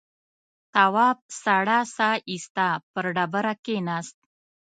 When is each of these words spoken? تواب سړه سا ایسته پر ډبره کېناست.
تواب 0.73 1.17
سړه 1.43 1.79
سا 1.95 2.09
ایسته 2.31 2.67
پر 2.91 3.05
ډبره 3.15 3.53
کېناست. 3.65 4.17